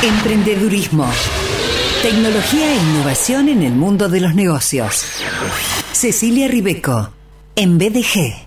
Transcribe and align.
Emprendedurismo. 0.00 1.10
Tecnología 2.04 2.72
e 2.72 2.76
innovación 2.76 3.48
en 3.48 3.64
el 3.64 3.72
mundo 3.72 4.08
de 4.08 4.20
los 4.20 4.32
negocios. 4.32 5.04
Cecilia 5.90 6.46
Ribeco, 6.46 7.10
en 7.56 7.78
BDG. 7.78 8.46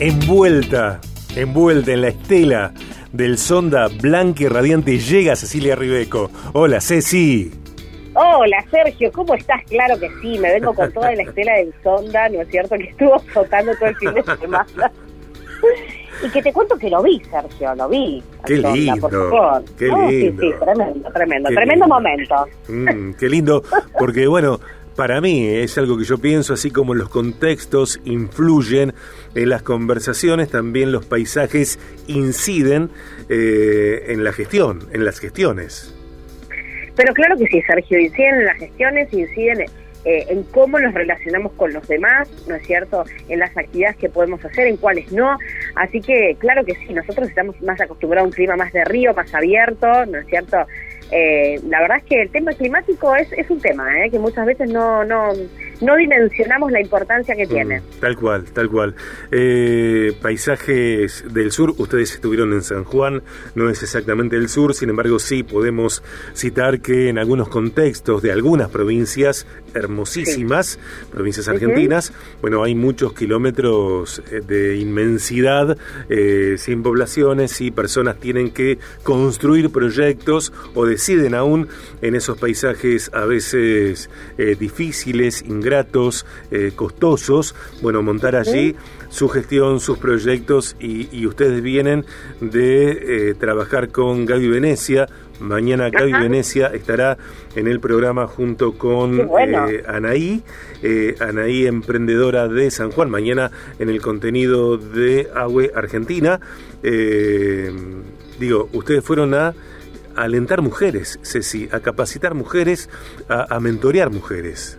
Envuelta, 0.00 1.00
envuelta 1.36 1.92
en 1.92 2.00
la 2.00 2.08
estela 2.08 2.74
del 3.12 3.38
sonda 3.38 3.86
blanca 3.86 4.42
y 4.42 4.48
radiante 4.48 4.98
llega 4.98 5.36
Cecilia 5.36 5.76
Ribeco. 5.76 6.28
Hola, 6.54 6.80
Ceci. 6.80 7.61
Hola 8.24 8.64
Sergio, 8.70 9.10
¿cómo 9.10 9.34
estás? 9.34 9.64
Claro 9.68 9.98
que 9.98 10.08
sí, 10.20 10.38
me 10.38 10.52
vengo 10.52 10.72
con 10.72 10.92
toda 10.92 11.12
la 11.12 11.22
estela 11.22 11.54
del 11.54 11.74
sonda, 11.82 12.28
¿no 12.28 12.42
es 12.42 12.48
cierto? 12.48 12.76
Que 12.76 12.84
estuvo 12.84 13.18
flotando 13.18 13.74
todo 13.74 13.88
el 13.88 13.96
fin 13.96 14.14
de 14.14 14.22
semana. 14.22 14.92
Y 16.22 16.30
que 16.30 16.40
te 16.40 16.52
cuento 16.52 16.76
que 16.76 16.88
lo 16.88 17.02
vi, 17.02 17.20
Sergio, 17.28 17.74
lo 17.74 17.88
vi. 17.88 18.22
Qué 18.46 18.58
lindo. 18.58 19.08
Por 19.08 19.10
favor. 19.10 19.64
Qué 19.76 19.86
lindo. 19.86 20.08
Sí, 20.08 20.36
sí, 20.38 20.52
tremendo, 20.60 21.10
tremendo, 21.12 21.48
tremendo 21.48 21.86
momento. 21.88 22.46
Mm, 22.68 23.12
qué 23.14 23.28
lindo, 23.28 23.64
porque 23.98 24.28
bueno, 24.28 24.60
para 24.94 25.20
mí 25.20 25.48
es 25.48 25.76
algo 25.78 25.98
que 25.98 26.04
yo 26.04 26.18
pienso, 26.18 26.54
así 26.54 26.70
como 26.70 26.94
los 26.94 27.08
contextos 27.08 28.00
influyen 28.04 28.94
en 29.34 29.48
las 29.48 29.62
conversaciones, 29.62 30.48
también 30.48 30.92
los 30.92 31.06
paisajes 31.06 31.80
inciden 32.06 32.90
eh, 33.28 34.04
en 34.08 34.22
la 34.22 34.32
gestión, 34.32 34.88
en 34.92 35.04
las 35.04 35.18
gestiones. 35.18 35.92
Pero 36.96 37.14
claro 37.14 37.36
que 37.36 37.46
sí, 37.46 37.62
Sergio, 37.62 37.98
inciden 37.98 38.40
en 38.40 38.46
las 38.46 38.58
gestiones, 38.58 39.12
inciden 39.12 39.66
eh, 40.04 40.26
en 40.28 40.42
cómo 40.44 40.80
nos 40.80 40.92
relacionamos 40.94 41.52
con 41.52 41.72
los 41.72 41.86
demás, 41.86 42.28
¿no 42.48 42.56
es 42.56 42.66
cierto? 42.66 43.04
En 43.28 43.38
las 43.38 43.56
actividades 43.56 43.96
que 43.96 44.08
podemos 44.08 44.44
hacer, 44.44 44.66
en 44.66 44.76
cuáles 44.76 45.12
no. 45.12 45.38
Así 45.76 46.00
que 46.00 46.36
claro 46.38 46.64
que 46.64 46.74
sí, 46.74 46.92
nosotros 46.92 47.28
estamos 47.28 47.60
más 47.62 47.80
acostumbrados 47.80 48.24
a 48.24 48.28
un 48.28 48.32
clima 48.32 48.56
más 48.56 48.72
de 48.72 48.84
río, 48.84 49.14
más 49.14 49.32
abierto, 49.32 50.06
¿no 50.06 50.18
es 50.18 50.26
cierto? 50.26 50.58
Eh, 51.12 51.60
la 51.68 51.82
verdad 51.82 51.98
es 51.98 52.04
que 52.04 52.22
el 52.22 52.30
tema 52.30 52.52
climático 52.52 53.14
es, 53.14 53.30
es 53.32 53.48
un 53.50 53.60
tema 53.60 54.02
¿eh? 54.02 54.10
que 54.10 54.18
muchas 54.18 54.46
veces 54.46 54.70
no, 54.70 55.04
no, 55.04 55.28
no 55.82 55.96
dimensionamos 55.96 56.72
la 56.72 56.80
importancia 56.80 57.34
que 57.36 57.46
tiene. 57.46 57.80
Mm, 57.80 58.00
tal 58.00 58.16
cual, 58.16 58.44
tal 58.44 58.70
cual. 58.70 58.94
Eh, 59.30 60.12
paisajes 60.22 61.24
del 61.32 61.52
sur, 61.52 61.74
ustedes 61.76 62.14
estuvieron 62.14 62.52
en 62.52 62.62
San 62.62 62.84
Juan, 62.84 63.22
no 63.54 63.68
es 63.68 63.82
exactamente 63.82 64.36
el 64.36 64.48
sur, 64.48 64.74
sin 64.74 64.90
embargo 64.90 65.18
sí 65.18 65.42
podemos 65.42 66.02
citar 66.34 66.80
que 66.80 67.08
en 67.08 67.18
algunos 67.18 67.48
contextos 67.48 68.22
de 68.22 68.32
algunas 68.32 68.68
provincias 68.68 69.46
hermosísimas, 69.74 70.78
provincias 71.10 71.48
argentinas, 71.48 72.12
bueno, 72.40 72.62
hay 72.62 72.74
muchos 72.74 73.12
kilómetros 73.14 74.22
de 74.46 74.76
inmensidad, 74.76 75.76
sin 76.56 76.82
poblaciones 76.82 77.60
y 77.60 77.70
personas 77.70 78.18
tienen 78.20 78.50
que 78.50 78.78
construir 79.02 79.70
proyectos 79.70 80.52
o 80.74 80.86
de 80.86 80.92
deciden 80.92 81.34
aún 81.34 81.68
en 82.00 82.14
esos 82.14 82.38
paisajes 82.38 83.10
a 83.12 83.24
veces 83.24 84.10
eh, 84.38 84.56
difíciles, 84.58 85.42
ingratos, 85.72 86.26
eh, 86.50 86.72
costosos, 86.76 87.54
bueno, 87.80 88.02
montar 88.02 88.36
allí 88.36 88.76
su 89.08 89.28
gestión, 89.28 89.80
sus 89.80 89.96
proyectos 89.98 90.76
y, 90.80 91.26
ustedes 91.26 91.62
vienen 91.62 92.04
de 92.40 93.30
eh, 93.30 93.34
trabajar 93.34 93.88
con 93.88 94.26
Gaby 94.26 94.48
Venecia. 94.48 95.08
Mañana 95.40 95.88
Gaby 95.90 96.12
Venecia 96.12 96.68
estará 96.68 97.16
en 97.56 97.66
el 97.66 97.80
programa 97.80 98.26
junto 98.26 98.74
con 98.78 99.30
Anaí, 99.88 100.42
Anaí 101.20 101.66
emprendedora 101.66 102.48
de 102.48 102.70
San 102.70 102.90
Juan, 102.90 103.10
mañana 103.10 103.50
en 103.78 103.88
el 103.88 104.00
contenido 104.00 104.76
de 104.76 105.28
Agüe 105.34 105.72
Argentina. 105.74 106.38
digo, 108.38 108.68
ustedes 108.72 109.02
fueron 109.04 109.34
a 109.34 109.54
alentar 110.16 110.62
mujeres, 110.62 111.18
Ceci, 111.22 111.68
a 111.72 111.80
capacitar 111.80 112.34
mujeres, 112.34 112.88
a, 113.28 113.58
mentorear 113.60 114.10
mujeres. 114.10 114.78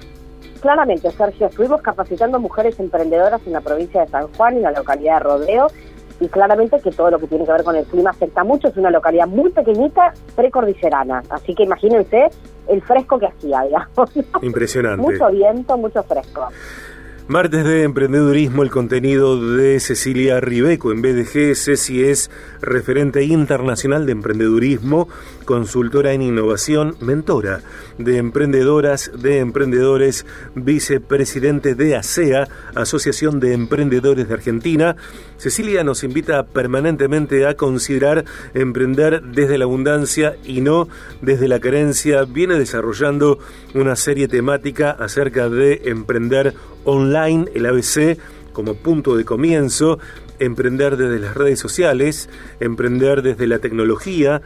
Claramente, 0.64 1.12
Sergio, 1.12 1.48
estuvimos 1.48 1.82
capacitando 1.82 2.40
mujeres 2.40 2.80
emprendedoras 2.80 3.46
en 3.46 3.52
la 3.52 3.60
provincia 3.60 4.00
de 4.00 4.08
San 4.08 4.30
Juan, 4.32 4.56
en 4.56 4.62
la 4.62 4.72
localidad 4.72 5.16
de 5.16 5.20
Rodeo, 5.20 5.68
y 6.22 6.30
claramente 6.30 6.80
que 6.80 6.90
todo 6.90 7.12
lo 7.12 7.20
que 7.20 7.28
tiene 7.28 7.46
que 7.46 7.52
ver 7.52 7.66
con 7.66 7.76
el 7.76 7.84
clima 7.84 8.12
afecta 8.12 8.46
mucho. 8.46 8.70
Es 8.70 8.78
una 8.78 8.90
localidad 8.90 9.28
muy 9.28 9.52
pequeñita, 9.52 10.14
precordillerana, 10.38 11.22
así 11.32 11.54
que 11.54 11.64
imagínense 11.64 12.30
el 12.70 12.82
fresco 12.82 13.20
que 13.20 13.26
hacía, 13.26 13.60
digamos. 13.68 14.10
Impresionante. 14.42 15.02
mucho 15.02 15.30
viento, 15.32 15.78
mucho 15.78 16.02
fresco. 16.04 16.48
Martes 17.30 17.64
de 17.64 17.84
Emprendedurismo, 17.84 18.64
el 18.64 18.70
contenido 18.70 19.56
de 19.56 19.80
Cecilia 19.80 20.42
Ribeco 20.42 20.92
en 20.92 21.02
BDG. 21.02 21.56
Ceci 21.56 22.04
es 22.04 22.30
referente 22.62 23.24
internacional 23.24 24.06
de 24.06 24.12
emprendedurismo, 24.12 25.08
consultora 25.46 26.12
en 26.12 26.22
innovación, 26.22 26.98
mentora 27.00 27.62
de 27.98 28.18
emprendedoras, 28.18 29.10
de 29.18 29.40
emprendedores, 29.40 30.26
vicepresidente 30.56 31.76
de 31.76 31.96
ASEA, 31.96 32.50
Asociación 32.76 33.40
de 33.40 33.54
Emprendedores 33.54 34.28
de 34.28 34.34
Argentina. 34.34 34.98
Cecilia 35.38 35.86
nos 35.86 36.04
invita 36.04 36.44
permanentemente 36.46 37.48
a 37.48 37.56
considerar 37.56 38.26
emprender 38.54 39.24
desde 39.24 39.58
la 39.58 39.64
abundancia 39.64 40.36
y 40.44 40.60
no 40.60 40.90
desde 41.22 41.48
la 41.48 41.62
carencia. 41.62 42.26
Viene 42.26 42.60
desarrollando 42.60 43.40
una 43.74 43.96
serie 43.96 44.28
temática 44.28 44.92
acerca 44.92 45.48
de 45.48 45.84
emprender 45.86 46.54
online, 46.86 47.46
el 47.54 47.66
ABC, 47.66 48.18
como 48.54 48.76
punto 48.76 49.16
de 49.16 49.26
comienzo, 49.26 50.00
emprender 50.40 50.98
desde 50.98 51.20
las 51.20 51.36
redes 51.36 51.60
sociales, 51.60 52.30
emprender 52.60 53.22
desde 53.22 53.48
la 53.48 53.60
tecnología, 53.60 54.42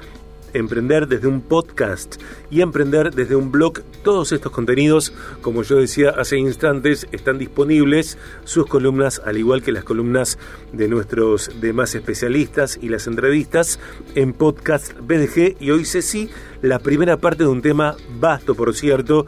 emprender 0.54 1.08
desde 1.08 1.28
un 1.28 1.42
podcast 1.42 2.22
y 2.50 2.62
emprender 2.62 3.14
desde 3.14 3.36
un 3.36 3.52
blog. 3.52 3.82
Todos 4.04 4.32
estos 4.32 4.52
contenidos, 4.52 5.14
como 5.42 5.64
yo 5.64 5.78
decía 5.78 6.12
hace 6.12 6.38
instantes, 6.38 7.08
están 7.12 7.38
disponibles, 7.38 8.18
sus 8.44 8.66
columnas, 8.66 9.22
al 9.26 9.38
igual 9.38 9.62
que 9.62 9.72
las 9.72 9.84
columnas 9.84 10.38
de 10.74 10.88
nuestros 10.88 11.52
demás 11.60 11.96
especialistas 11.96 12.80
y 12.82 12.90
las 12.90 13.08
entrevistas, 13.08 13.80
en 14.16 14.34
podcast 14.34 14.94
BDG. 15.00 15.58
Y 15.60 15.72
hoy 15.72 15.86
sí, 15.86 16.30
la 16.62 16.80
primera 16.80 17.18
parte 17.18 17.44
de 17.44 17.50
un 17.50 17.62
tema 17.62 17.96
vasto, 18.20 18.56
por 18.56 18.74
cierto, 18.74 19.26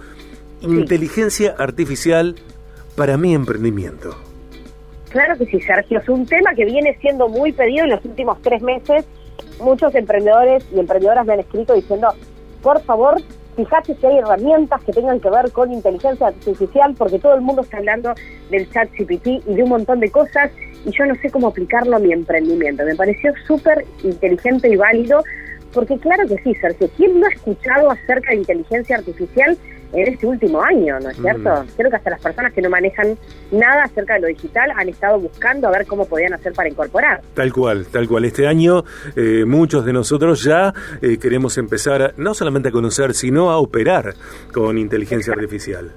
inteligencia 0.62 1.56
artificial 1.58 2.36
para 3.00 3.16
mi 3.16 3.34
emprendimiento. 3.34 4.14
Claro 5.08 5.38
que 5.38 5.46
sí, 5.46 5.62
Sergio. 5.62 6.00
Es 6.00 6.10
un 6.10 6.26
tema 6.26 6.54
que 6.54 6.66
viene 6.66 6.98
siendo 7.00 7.30
muy 7.30 7.54
pedido 7.54 7.86
en 7.86 7.92
los 7.92 8.04
últimos 8.04 8.42
tres 8.42 8.62
meses. 8.62 9.06
Muchos 9.62 9.96
emprendedores 9.96 10.66
y 10.76 10.80
emprendedoras 10.82 11.26
me 11.26 11.32
han 11.32 11.40
escrito 11.40 11.76
diciendo, 11.76 12.10
por 12.62 12.84
favor, 12.84 13.16
fíjate 13.56 13.96
si 13.96 14.06
hay 14.06 14.18
herramientas 14.18 14.84
que 14.84 14.92
tengan 14.92 15.22
que 15.22 15.30
ver 15.30 15.50
con 15.54 15.72
inteligencia 15.72 16.28
artificial, 16.28 16.94
porque 16.98 17.20
todo 17.20 17.36
el 17.36 17.42
mundo 17.42 17.62
está 17.62 17.78
hablando 17.78 18.14
del 18.52 18.70
chat 18.70 18.90
GPT 18.92 19.48
y 19.48 19.56
de 19.56 19.64
un 19.64 19.70
montón 19.70 20.02
de 20.02 20.12
cosas, 20.12 20.52
y 20.86 20.92
yo 20.92 21.06
no 21.06 21.16
sé 21.22 21.32
cómo 21.32 21.48
aplicarlo 21.48 21.96
a 21.96 22.00
mi 22.00 22.12
emprendimiento. 22.12 22.84
Me 22.84 22.96
pareció 22.96 23.32
súper 23.48 23.86
inteligente 24.04 24.68
y 24.68 24.76
válido, 24.76 25.24
porque 25.74 25.98
claro 26.00 26.28
que 26.28 26.36
sí, 26.44 26.54
Sergio, 26.56 26.90
¿quién 26.98 27.18
no 27.18 27.28
ha 27.28 27.30
escuchado 27.30 27.92
acerca 27.92 28.32
de 28.32 28.40
inteligencia 28.40 28.98
artificial 28.98 29.58
en 29.94 30.08
este 30.08 30.28
último 30.28 30.62
año, 30.62 31.00
¿no 31.00 31.10
es 31.10 31.18
cierto? 31.18 31.50
Mm. 31.50 31.68
Creo 31.76 31.90
que 31.90 31.96
hasta 31.96 32.10
las 32.12 32.22
personas 32.22 32.54
que 32.54 32.62
no 32.62 32.70
manejan 32.70 33.18
nada 33.52 33.84
acerca 33.84 34.16
de 34.16 34.22
lo 34.22 34.28
digital 34.28 34.72
han 34.76 34.90
estado 34.90 35.20
buscando 35.20 35.68
a 35.68 35.72
ver 35.72 35.86
cómo 35.86 36.06
podían 36.06 36.34
hacer 36.34 36.54
para 36.54 36.70
incorporar. 36.70 37.22
Tal 37.34 37.52
cual, 37.52 37.88
tal 37.88 38.08
cual. 38.08 38.26
Este 38.26 38.48
año 38.48 38.84
eh, 39.16 39.46
muchos 39.46 39.86
de 39.86 39.94
nosotros 39.94 40.44
ya 40.44 40.74
eh, 41.02 41.18
queremos 41.18 41.58
empezar 41.58 42.14
no 42.18 42.34
solamente 42.34 42.70
a 42.70 42.72
conocer, 42.72 43.14
sino 43.14 43.52
a 43.52 43.58
operar 43.58 44.14
con 44.54 44.78
inteligencia 44.78 45.34
artificial. 45.34 45.92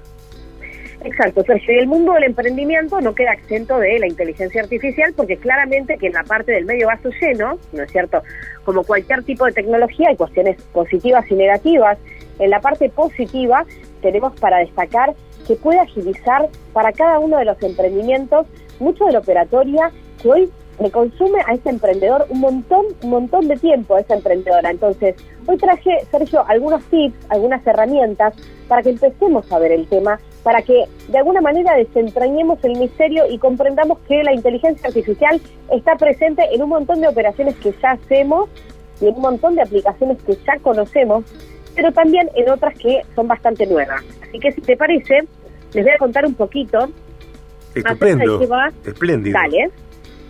Exacto, 1.03 1.43
Sergio. 1.43 1.75
Y 1.75 1.79
el 1.79 1.87
mundo 1.87 2.13
del 2.13 2.23
emprendimiento 2.23 3.01
no 3.01 3.13
queda 3.13 3.33
exento 3.33 3.77
de 3.79 3.99
la 3.99 4.07
inteligencia 4.07 4.61
artificial 4.61 5.13
porque 5.15 5.37
claramente 5.37 5.97
que 5.97 6.07
en 6.07 6.13
la 6.13 6.23
parte 6.23 6.53
del 6.53 6.65
medio 6.65 6.87
vaso 6.87 7.09
lleno, 7.21 7.59
¿no 7.73 7.83
es 7.83 7.91
cierto? 7.91 8.21
Como 8.63 8.83
cualquier 8.83 9.23
tipo 9.23 9.45
de 9.45 9.51
tecnología 9.51 10.09
hay 10.09 10.15
cuestiones 10.15 10.61
positivas 10.71 11.29
y 11.29 11.35
negativas. 11.35 11.97
En 12.39 12.49
la 12.49 12.59
parte 12.59 12.89
positiva 12.89 13.65
tenemos 14.01 14.33
para 14.39 14.57
destacar 14.57 15.13
que 15.47 15.55
puede 15.55 15.79
agilizar 15.79 16.49
para 16.71 16.91
cada 16.91 17.19
uno 17.19 17.37
de 17.37 17.45
los 17.45 17.61
emprendimientos 17.61 18.47
mucho 18.79 19.05
de 19.05 19.13
la 19.13 19.19
operatoria 19.19 19.91
que 20.21 20.29
hoy 20.29 20.51
le 20.79 20.89
consume 20.91 21.39
a 21.45 21.53
ese 21.53 21.69
emprendedor 21.69 22.25
un 22.29 22.39
montón, 22.39 22.85
un 23.03 23.09
montón 23.09 23.47
de 23.47 23.57
tiempo 23.57 23.95
a 23.95 24.01
esa 24.01 24.15
emprendedora. 24.15 24.71
Entonces, 24.71 25.15
hoy 25.45 25.57
traje, 25.57 25.99
Sergio, 26.09 26.43
algunos 26.47 26.83
tips, 26.85 27.15
algunas 27.29 27.65
herramientas 27.65 28.33
para 28.67 28.81
que 28.81 28.89
empecemos 28.89 29.49
a 29.51 29.59
ver 29.59 29.71
el 29.71 29.87
tema, 29.87 30.19
para 30.41 30.61
que 30.61 30.85
de 31.09 31.17
alguna 31.17 31.41
manera 31.41 31.75
desentrañemos 31.75 32.63
el 32.63 32.79
misterio 32.79 33.25
y 33.29 33.37
comprendamos 33.37 33.99
que 34.07 34.23
la 34.23 34.33
inteligencia 34.33 34.87
artificial 34.87 35.39
está 35.71 35.95
presente 35.95 36.43
en 36.51 36.63
un 36.63 36.69
montón 36.69 37.01
de 37.01 37.07
operaciones 37.07 37.55
que 37.57 37.73
ya 37.81 37.91
hacemos 37.91 38.49
y 38.99 39.07
en 39.07 39.15
un 39.15 39.21
montón 39.21 39.55
de 39.55 39.61
aplicaciones 39.61 40.17
que 40.23 40.35
ya 40.45 40.57
conocemos 40.61 41.23
pero 41.75 41.91
también 41.91 42.29
en 42.35 42.49
otras 42.49 42.77
que 42.77 43.01
son 43.15 43.27
bastante 43.27 43.65
nuevas. 43.65 44.03
Así 44.21 44.39
que 44.39 44.51
si 44.51 44.61
te 44.61 44.77
parece, 44.77 45.19
les 45.73 45.83
voy 45.83 45.93
a 45.93 45.97
contar 45.97 46.25
un 46.25 46.33
poquito 46.33 46.89
Estupendo. 47.75 48.39
Espléndido. 48.85 49.39
Dale. 49.39 49.71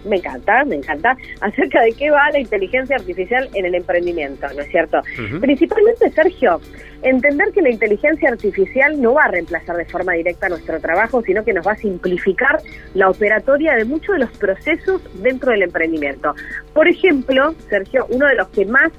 Me 0.06 0.18
encanta, 0.18 0.66
me 0.66 0.75
encanta. 0.75 1.16
Acerca 1.40 1.81
de 1.81 1.94
qué 1.94 2.12
va 2.12 2.30
la 2.31 2.40
inteligencia 2.40 2.98
artificial 2.98 3.50
en 3.54 3.66
el 3.66 3.75
emprendimiento, 3.75 4.48
¿no 4.54 4.62
es 4.62 4.69
cierto? 4.69 5.00
Principalmente, 5.40 6.12
Sergio, 6.12 6.60
entender 7.04 7.54
que 7.54 7.62
la 7.62 7.69
inteligencia 7.69 8.30
artificial 8.30 9.01
no 9.01 9.13
va 9.13 9.25
a 9.25 9.28
reemplazar 9.30 9.78
de 9.78 9.86
forma 9.86 10.12
directa 10.12 10.50
nuestro 10.50 10.78
trabajo, 10.81 11.22
sino 11.22 11.45
que 11.45 11.54
nos 11.54 11.66
va 11.66 11.72
a 11.72 11.78
simplificar 11.78 12.60
la 12.95 13.10
operatoria 13.10 13.75
de 13.75 13.86
muchos 13.86 14.16
de 14.16 14.25
los 14.25 14.31
procesos 14.31 15.01
dentro 15.22 15.51
del 15.51 15.63
emprendimiento. 15.63 16.36
Por 16.74 16.90
ejemplo, 16.90 17.56
Sergio, 17.69 18.06
uno 18.10 18.28
de 18.28 18.36
los 18.36 18.50
que 18.50 18.66
más, 18.66 18.92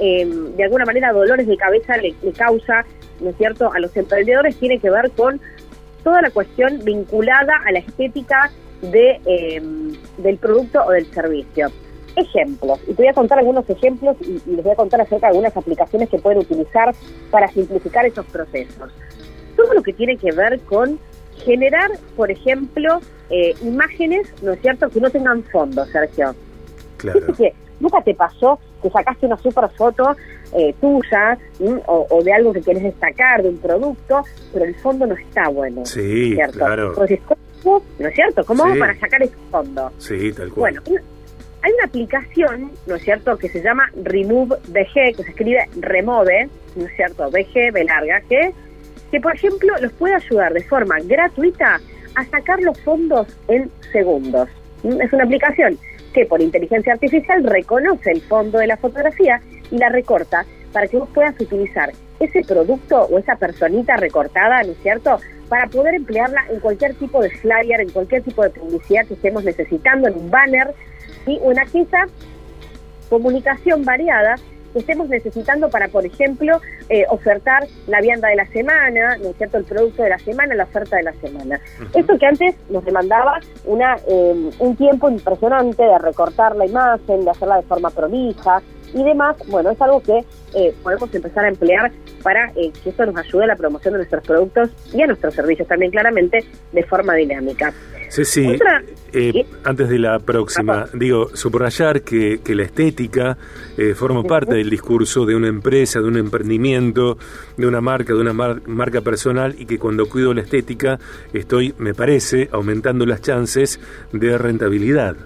eh, 0.00 0.26
de 0.56 0.64
alguna 0.64 0.84
manera, 0.84 1.12
dolores 1.12 1.46
de 1.46 1.56
cabeza 1.56 1.96
le, 1.98 2.14
le 2.22 2.32
causa, 2.32 2.84
¿no 3.20 3.30
es 3.30 3.36
cierto?, 3.36 3.70
a 3.72 3.78
los 3.78 3.94
emprendedores 3.96 4.56
tiene 4.56 4.78
que 4.78 4.90
ver 4.90 5.10
con 5.10 5.40
toda 6.02 6.22
la 6.22 6.30
cuestión 6.30 6.80
vinculada 6.84 7.54
a 7.66 7.72
la 7.72 7.80
estética 7.80 8.50
de, 8.82 9.20
em, 9.26 9.92
del 10.18 10.38
producto 10.38 10.82
o 10.84 10.90
del 10.90 11.06
servicio. 11.12 11.68
Ejemplos, 12.16 12.80
y 12.88 12.94
te 12.94 13.02
voy 13.02 13.08
a 13.08 13.12
contar 13.12 13.38
algunos 13.38 13.68
ejemplos 13.70 14.16
y, 14.20 14.40
les 14.50 14.64
voy 14.64 14.72
a 14.72 14.76
contar 14.76 15.00
acerca 15.00 15.26
de 15.26 15.32
algunas 15.32 15.56
aplicaciones 15.56 16.08
que 16.08 16.18
pueden 16.18 16.38
utilizar 16.38 16.94
para 17.30 17.48
simplificar 17.48 18.04
esos 18.04 18.26
procesos. 18.26 18.90
Todo 19.56 19.74
lo 19.74 19.82
que 19.82 19.92
tiene 19.92 20.16
que 20.16 20.32
ver 20.32 20.60
con 20.60 20.98
generar, 21.44 21.90
por 22.16 22.30
ejemplo, 22.30 23.00
eh, 23.30 23.54
imágenes, 23.62 24.32
¿no 24.42 24.52
es 24.52 24.60
cierto?, 24.60 24.88
que 24.88 25.00
no 25.00 25.10
tengan 25.10 25.44
fondo, 25.44 25.86
Sergio. 25.86 26.34
Claro. 26.96 27.20
Que 27.36 27.54
nunca 27.80 28.02
te 28.02 28.14
pasó 28.14 28.58
que 28.82 28.90
sacaste 28.90 29.26
una 29.26 29.36
super 29.38 29.68
foto 29.70 30.16
eh, 30.52 30.74
tuya 30.80 31.38
o, 31.86 32.22
de 32.22 32.32
algo 32.32 32.52
que 32.52 32.60
quieres 32.60 32.82
destacar, 32.82 33.42
de 33.42 33.50
un 33.50 33.58
producto, 33.58 34.22
pero 34.52 34.64
el 34.64 34.74
fondo 34.76 35.06
no 35.06 35.14
está 35.14 35.48
bueno. 35.48 35.84
Sí, 35.84 36.36
claro. 36.52 36.94
¿no 37.98 38.08
es 38.08 38.14
cierto? 38.14 38.44
¿Cómo 38.44 38.64
hago 38.64 38.78
para 38.78 38.98
sacar 38.98 39.22
ese 39.22 39.34
fondo? 39.50 39.92
Sí, 39.98 40.32
tal 40.32 40.50
cual. 40.50 40.80
Bueno, 40.82 41.02
hay 41.62 41.72
una 41.72 41.84
aplicación, 41.84 42.70
¿no 42.86 42.94
es 42.94 43.02
cierto?, 43.02 43.36
que 43.36 43.48
se 43.48 43.62
llama 43.62 43.90
Remove 44.02 44.56
BG, 44.68 45.16
que 45.16 45.22
se 45.22 45.30
escribe 45.30 45.68
Remove, 45.78 46.48
¿no 46.76 46.86
es 46.86 46.96
cierto?, 46.96 47.30
BG, 47.30 47.72
B 47.72 47.84
larga, 47.84 48.22
que, 48.22 48.52
que 49.10 49.20
por 49.20 49.34
ejemplo 49.34 49.74
los 49.80 49.92
puede 49.92 50.14
ayudar 50.14 50.54
de 50.54 50.64
forma 50.64 50.96
gratuita 51.04 51.80
a 52.14 52.24
sacar 52.24 52.60
los 52.62 52.80
fondos 52.80 53.26
en 53.48 53.70
segundos. 53.92 54.48
Es 54.82 55.12
una 55.12 55.24
aplicación 55.24 55.78
que 56.12 56.26
por 56.26 56.40
inteligencia 56.40 56.92
artificial 56.92 57.44
reconoce 57.44 58.10
el 58.10 58.20
fondo 58.22 58.58
de 58.58 58.66
la 58.66 58.76
fotografía 58.76 59.40
y 59.70 59.78
la 59.78 59.88
recorta 59.88 60.44
para 60.72 60.86
que 60.86 60.98
vos 60.98 61.08
puedas 61.14 61.38
utilizar 61.40 61.92
ese 62.18 62.42
producto 62.42 63.02
o 63.02 63.18
esa 63.18 63.36
personita 63.36 63.96
recortada, 63.96 64.62
¿no 64.62 64.72
es 64.72 64.78
cierto?, 64.82 65.18
para 65.48 65.66
poder 65.66 65.94
emplearla 65.94 66.44
en 66.48 66.60
cualquier 66.60 66.94
tipo 66.94 67.20
de 67.20 67.30
flyer, 67.30 67.80
en 67.80 67.90
cualquier 67.90 68.22
tipo 68.22 68.42
de 68.42 68.50
publicidad 68.50 69.04
que 69.06 69.14
estemos 69.14 69.42
necesitando, 69.42 70.06
en 70.06 70.14
un 70.14 70.30
banner, 70.30 70.68
o 71.42 71.50
en 71.50 71.58
aquella 71.58 72.06
comunicación 73.08 73.84
variada 73.84 74.36
que 74.72 74.80
estemos 74.80 75.08
necesitando 75.08 75.68
para, 75.70 75.88
por 75.88 76.04
ejemplo, 76.04 76.60
eh, 76.88 77.04
ofertar 77.10 77.66
la 77.86 78.00
vianda 78.00 78.28
de 78.28 78.36
la 78.36 78.46
semana, 78.46 79.16
¿no 79.16 79.30
es 79.30 79.36
cierto?, 79.36 79.58
el 79.58 79.64
producto 79.64 80.02
de 80.02 80.10
la 80.10 80.18
semana, 80.18 80.54
la 80.54 80.64
oferta 80.64 80.96
de 80.96 81.02
la 81.02 81.12
semana. 81.14 81.60
Esto 81.94 82.18
que 82.18 82.26
antes 82.26 82.54
nos 82.68 82.84
demandaba 82.84 83.40
una 83.64 83.96
eh, 84.08 84.50
un 84.58 84.76
tiempo 84.76 85.10
impresionante 85.10 85.82
de 85.82 85.98
recortar 85.98 86.56
la 86.56 86.66
imagen, 86.66 87.24
de 87.24 87.30
hacerla 87.30 87.56
de 87.56 87.62
forma 87.62 87.90
prolija, 87.90 88.62
y 88.92 89.02
demás, 89.04 89.36
bueno, 89.48 89.70
es 89.70 89.80
algo 89.80 90.00
que 90.00 90.24
eh, 90.54 90.74
podemos 90.82 91.14
empezar 91.14 91.44
a 91.44 91.48
emplear 91.48 91.92
para 92.22 92.52
eh, 92.56 92.72
que 92.82 92.90
eso 92.90 93.06
nos 93.06 93.16
ayude 93.16 93.44
a 93.44 93.46
la 93.48 93.56
promoción 93.56 93.92
de 93.94 93.98
nuestros 93.98 94.24
productos 94.24 94.70
y 94.92 95.02
a 95.02 95.06
nuestros 95.06 95.34
servicios 95.34 95.66
también 95.68 95.90
claramente 95.90 96.44
de 96.72 96.82
forma 96.84 97.14
dinámica. 97.14 97.72
Sí, 98.08 98.24
sí. 98.24 98.58
Eh, 99.12 99.46
antes 99.64 99.88
de 99.88 99.98
la 99.98 100.18
próxima, 100.18 100.86
digo, 100.94 101.28
subrayar 101.34 102.02
que, 102.02 102.40
que 102.44 102.56
la 102.56 102.64
estética 102.64 103.38
forma 103.94 104.24
parte 104.24 104.56
del 104.56 104.68
discurso 104.68 105.24
de 105.24 105.36
una 105.36 105.48
empresa, 105.48 106.00
de 106.00 106.08
un 106.08 106.16
emprendimiento, 106.16 107.16
de 107.56 107.66
una 107.66 107.80
marca, 107.80 108.12
de 108.12 108.20
una 108.20 108.32
marca 108.32 109.00
personal 109.00 109.54
y 109.56 109.66
que 109.66 109.78
cuando 109.78 110.08
cuido 110.08 110.34
la 110.34 110.42
estética 110.42 110.98
estoy, 111.32 111.74
me 111.78 111.94
parece, 111.94 112.48
aumentando 112.52 113.06
las 113.06 113.22
chances 113.22 113.80
de 114.12 114.36
rentabilidad. 114.38 115.16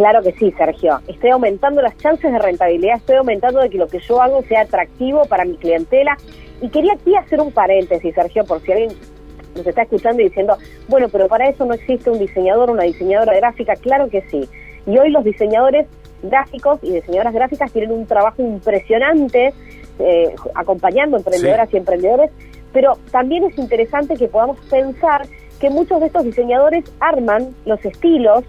Claro 0.00 0.22
que 0.22 0.32
sí, 0.32 0.50
Sergio. 0.52 0.98
Estoy 1.08 1.28
aumentando 1.28 1.82
las 1.82 1.94
chances 1.98 2.32
de 2.32 2.38
rentabilidad, 2.38 2.96
estoy 2.96 3.16
aumentando 3.16 3.60
de 3.60 3.68
que 3.68 3.76
lo 3.76 3.86
que 3.86 3.98
yo 3.98 4.22
hago 4.22 4.40
sea 4.44 4.62
atractivo 4.62 5.26
para 5.26 5.44
mi 5.44 5.58
clientela. 5.58 6.16
Y 6.62 6.70
quería 6.70 6.94
aquí 6.94 7.14
hacer 7.14 7.38
un 7.38 7.52
paréntesis, 7.52 8.14
Sergio, 8.14 8.46
por 8.46 8.62
si 8.62 8.72
alguien 8.72 8.92
nos 9.54 9.66
está 9.66 9.82
escuchando 9.82 10.22
y 10.22 10.30
diciendo, 10.30 10.56
bueno, 10.88 11.10
pero 11.10 11.28
para 11.28 11.50
eso 11.50 11.66
no 11.66 11.74
existe 11.74 12.08
un 12.08 12.18
diseñador, 12.18 12.70
una 12.70 12.84
diseñadora 12.84 13.36
gráfica. 13.36 13.74
Claro 13.76 14.08
que 14.08 14.22
sí. 14.30 14.48
Y 14.86 14.96
hoy 14.96 15.10
los 15.10 15.22
diseñadores 15.22 15.86
gráficos 16.22 16.78
y 16.80 16.92
diseñadoras 16.92 17.34
gráficas 17.34 17.70
tienen 17.70 17.92
un 17.92 18.06
trabajo 18.06 18.40
impresionante 18.40 19.52
eh, 19.98 20.34
acompañando 20.54 21.18
emprendedoras 21.18 21.70
y 21.74 21.76
emprendedores, 21.76 22.30
pero 22.72 22.96
también 23.10 23.44
es 23.44 23.58
interesante 23.58 24.16
que 24.16 24.28
podamos 24.28 24.56
pensar 24.70 25.26
que 25.60 25.68
muchos 25.68 26.00
de 26.00 26.06
estos 26.06 26.24
diseñadores 26.24 26.84
arman 27.00 27.54
los 27.66 27.84
estilos 27.84 28.44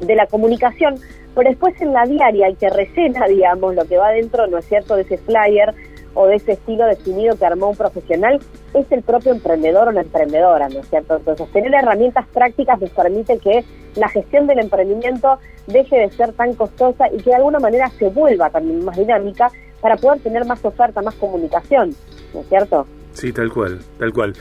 de 0.00 0.14
la 0.14 0.26
comunicación, 0.26 0.96
pero 1.34 1.50
después 1.50 1.80
en 1.80 1.92
la 1.92 2.04
diaria 2.04 2.48
y 2.48 2.54
que 2.54 2.70
rellena, 2.70 3.26
digamos, 3.26 3.74
lo 3.74 3.84
que 3.84 3.98
va 3.98 4.10
dentro, 4.10 4.46
¿no 4.46 4.58
es 4.58 4.66
cierto?, 4.66 4.96
de 4.96 5.02
ese 5.02 5.18
flyer 5.18 5.74
o 6.14 6.26
de 6.26 6.36
ese 6.36 6.52
estilo 6.52 6.86
definido 6.86 7.36
que 7.36 7.44
armó 7.44 7.68
un 7.68 7.76
profesional, 7.76 8.40
es 8.72 8.90
el 8.90 9.02
propio 9.02 9.32
emprendedor 9.32 9.88
o 9.88 9.92
la 9.92 10.00
emprendedora, 10.00 10.68
¿no 10.68 10.80
es 10.80 10.88
cierto? 10.88 11.16
Entonces, 11.16 11.46
tener 11.52 11.74
herramientas 11.74 12.26
prácticas 12.28 12.80
nos 12.80 12.90
permite 12.90 13.38
que 13.38 13.64
la 13.96 14.08
gestión 14.08 14.46
del 14.46 14.60
emprendimiento 14.60 15.38
deje 15.66 15.98
de 15.98 16.10
ser 16.10 16.32
tan 16.32 16.54
costosa 16.54 17.08
y 17.12 17.18
que 17.18 17.30
de 17.30 17.36
alguna 17.36 17.58
manera 17.58 17.90
se 17.98 18.08
vuelva 18.08 18.48
también 18.48 18.82
más 18.84 18.96
dinámica 18.96 19.50
para 19.80 19.96
poder 19.96 20.20
tener 20.20 20.46
más 20.46 20.64
oferta, 20.64 21.02
más 21.02 21.14
comunicación, 21.16 21.94
¿no 22.32 22.40
es 22.40 22.48
cierto? 22.48 22.86
Sí, 23.12 23.32
tal 23.32 23.52
cual, 23.52 23.78
tal 23.98 24.12
cual. 24.12 24.32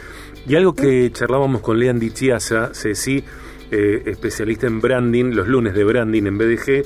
Y 0.47 0.55
algo 0.55 0.73
que 0.73 1.11
charlábamos 1.11 1.61
con 1.61 1.79
Leandri 1.79 2.11
Chiasa, 2.11 2.71
Ceci, 2.73 3.23
eh, 3.71 4.03
especialista 4.05 4.67
en 4.67 4.79
branding, 4.79 5.33
los 5.33 5.47
lunes 5.47 5.73
de 5.73 5.83
branding 5.83 6.23
en 6.23 6.37
BDG, 6.37 6.85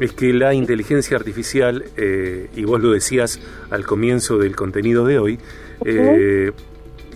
es 0.00 0.12
que 0.12 0.32
la 0.32 0.54
inteligencia 0.54 1.16
artificial, 1.16 1.84
eh, 1.96 2.48
y 2.54 2.64
vos 2.64 2.80
lo 2.80 2.92
decías 2.92 3.40
al 3.70 3.84
comienzo 3.84 4.38
del 4.38 4.56
contenido 4.56 5.04
de 5.04 5.18
hoy, 5.18 5.38
eh, 5.84 6.52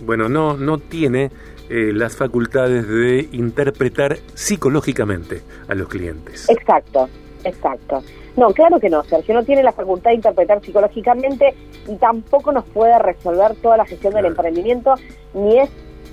bueno, 0.05 0.29
no, 0.29 0.57
no 0.57 0.79
tiene 0.79 1.31
las 1.71 2.17
facultades 2.17 2.89
de 2.89 3.29
interpretar 3.33 4.17
psicológicamente 4.33 5.43
a 5.69 5.75
los 5.75 5.87
clientes. 5.89 6.49
Exacto, 6.49 7.11
exacto. 7.45 8.03
No, 8.39 8.53
claro 8.53 8.79
que 8.79 8.89
no, 8.89 9.03
Sergio, 9.05 9.35
no 9.35 9.43
tiene 9.45 9.63
la 9.63 9.73
facultad 9.73 10.11
de 10.11 10.17
interpretar 10.17 10.65
psicológicamente 10.65 11.55
y 11.89 11.97
tampoco 11.97 12.53
nos 12.53 12.65
puede 12.67 12.99
resolver 12.99 13.57
toda 13.57 13.77
la 13.77 13.85
gestión 13.85 14.15
del 14.15 14.27
emprendimiento, 14.27 14.95
ni 15.35 15.59
es 15.59 15.69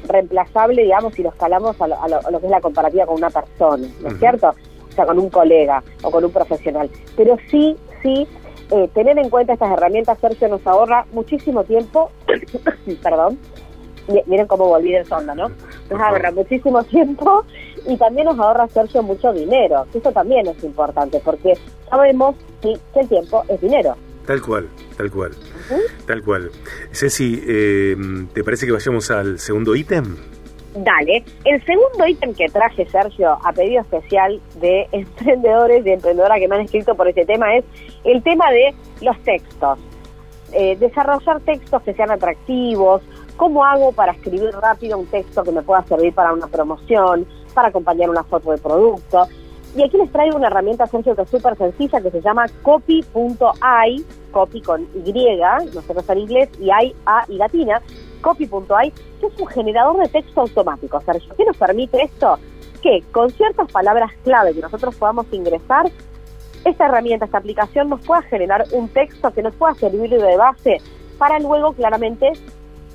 reemplazable, 0.07 0.83
digamos, 0.83 1.13
si 1.13 1.23
lo 1.23 1.29
escalamos 1.29 1.75
a 1.79 1.87
lo, 1.87 2.39
que 2.39 2.45
es 2.45 2.51
la 2.51 2.61
comparativa 2.61 3.05
con 3.05 3.15
una 3.15 3.29
persona, 3.29 3.87
¿no 4.01 4.09
es 4.09 4.19
cierto? 4.19 4.49
O 4.49 4.91
sea, 4.93 5.05
con 5.05 5.19
un 5.19 5.29
colega 5.29 5.83
o 6.03 6.11
con 6.11 6.23
un 6.23 6.31
profesional. 6.31 6.89
Pero 7.15 7.37
sí, 7.49 7.75
sí, 8.01 8.27
eh, 8.71 8.89
tener 8.93 9.17
en 9.17 9.29
cuenta 9.29 9.53
estas 9.53 9.71
herramientas, 9.71 10.17
Sergio, 10.19 10.47
nos 10.47 10.65
ahorra 10.65 11.05
muchísimo 11.11 11.63
tiempo, 11.63 12.11
perdón, 13.03 13.37
miren 14.27 14.47
cómo 14.47 14.67
volví 14.67 14.91
del 14.91 15.05
sonda, 15.05 15.35
¿no? 15.35 15.49
Nos 15.89 15.99
ahorra 15.99 16.31
muchísimo 16.31 16.83
tiempo 16.85 17.43
y 17.87 17.97
también 17.97 18.25
nos 18.25 18.39
ahorra, 18.39 18.67
Sergio, 18.67 19.03
mucho 19.03 19.33
dinero. 19.33 19.85
Eso 19.93 20.11
también 20.11 20.47
es 20.47 20.63
importante 20.63 21.21
porque 21.23 21.57
sabemos 21.89 22.35
que 22.61 22.77
el 22.95 23.07
tiempo 23.07 23.43
es 23.47 23.61
dinero. 23.61 23.95
Tal 24.25 24.41
cual, 24.41 24.67
tal 24.97 25.11
cual. 25.11 25.31
Tal 26.05 26.23
cual. 26.23 26.51
Ceci, 26.91 27.43
eh, 27.47 27.95
¿te 28.33 28.43
parece 28.43 28.65
que 28.65 28.71
vayamos 28.71 29.09
al 29.11 29.39
segundo 29.39 29.75
ítem? 29.75 30.15
Dale. 30.75 31.23
El 31.45 31.63
segundo 31.65 32.05
ítem 32.05 32.33
que 32.33 32.47
traje, 32.49 32.85
Sergio, 32.89 33.37
a 33.43 33.53
pedido 33.53 33.81
especial 33.81 34.41
de 34.55 34.87
emprendedores 34.91 35.85
y 35.85 35.91
emprendedoras 35.91 36.39
que 36.39 36.47
me 36.47 36.55
han 36.55 36.61
escrito 36.61 36.95
por 36.95 37.07
este 37.07 37.25
tema 37.25 37.55
es 37.55 37.63
el 38.03 38.21
tema 38.23 38.51
de 38.51 38.75
los 39.01 39.17
textos. 39.23 39.79
Eh, 40.51 40.75
desarrollar 40.77 41.41
textos 41.41 41.81
que 41.81 41.93
sean 41.93 42.11
atractivos, 42.11 43.01
cómo 43.35 43.65
hago 43.65 43.91
para 43.91 44.11
escribir 44.13 44.51
rápido 44.51 44.97
un 44.97 45.07
texto 45.07 45.43
que 45.43 45.51
me 45.51 45.61
pueda 45.61 45.83
servir 45.85 46.13
para 46.13 46.33
una 46.33 46.47
promoción, 46.47 47.25
para 47.53 47.69
acompañar 47.69 48.09
una 48.09 48.23
foto 48.23 48.51
de 48.51 48.57
producto. 48.57 49.27
Y 49.75 49.83
aquí 49.83 49.97
les 49.97 50.09
traigo 50.11 50.37
una 50.37 50.47
herramienta, 50.47 50.87
Sergio, 50.87 51.15
que 51.15 51.23
es 51.23 51.29
súper 51.29 51.57
sencilla, 51.57 51.99
que 51.99 52.09
se 52.09 52.21
llama 52.21 52.45
copy.ai, 52.61 54.05
copy 54.31 54.61
con 54.61 54.87
Y, 55.05 55.13
no 55.73 55.81
sé 55.81 55.93
no 55.93 56.01
en 56.07 56.19
inglés, 56.19 56.49
y 56.59 56.69
hay 56.71 56.95
A 57.05 57.25
y 57.27 57.35
latina, 57.35 57.81
copy.ai, 58.21 58.91
que 59.19 59.27
es 59.27 59.39
un 59.39 59.47
generador 59.47 59.97
de 59.97 60.07
texto 60.07 60.41
automático. 60.41 61.01
Sergio, 61.01 61.33
¿qué 61.35 61.43
nos 61.43 61.57
permite 61.57 62.01
esto? 62.03 62.39
Que 62.81 63.03
con 63.11 63.29
ciertas 63.31 63.69
palabras 63.69 64.11
clave 64.23 64.53
que 64.53 64.61
nosotros 64.61 64.95
podamos 64.95 65.25
ingresar, 65.31 65.91
esta 66.63 66.85
herramienta, 66.85 67.25
esta 67.25 67.37
aplicación 67.37 67.89
nos 67.89 68.01
pueda 68.01 68.21
generar 68.23 68.65
un 68.71 68.87
texto 68.87 69.31
que 69.31 69.43
nos 69.43 69.53
pueda 69.55 69.73
servir 69.75 70.09
de 70.09 70.37
base 70.37 70.77
para 71.17 71.37
luego 71.39 71.73
claramente 71.73 72.31